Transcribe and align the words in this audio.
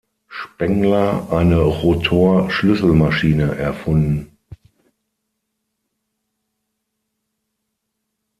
Spengler 0.29 1.27
eine 1.31 1.59
Rotor-Schlüsselmaschine 1.61 3.55
erfunden. 3.55 4.35